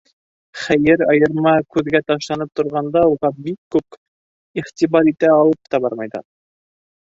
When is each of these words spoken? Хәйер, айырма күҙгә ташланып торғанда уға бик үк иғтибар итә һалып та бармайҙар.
Хәйер, 0.59 1.01
айырма 1.11 1.51
күҙгә 1.75 2.01
ташланып 2.11 2.51
торғанда 2.61 3.03
уға 3.17 3.31
бик 3.49 3.79
үк 3.81 3.99
иғтибар 4.63 5.13
итә 5.13 5.31
һалып 5.35 5.71
та 5.75 5.83
бармайҙар. 5.87 6.27